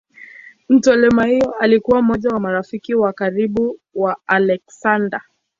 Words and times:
Ptolemaio 0.67 1.53
alikuwa 1.59 2.01
mmoja 2.01 2.29
wa 2.29 2.39
marafiki 2.39 2.95
wa 2.95 3.13
karibu 3.13 3.79
wa 3.95 4.17
Aleksander. 4.27 5.21